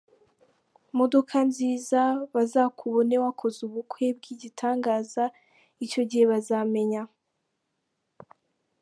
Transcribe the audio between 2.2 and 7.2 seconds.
bazakubone wakoze ubukwe bwigitangaza, icyo gihe bazamenya.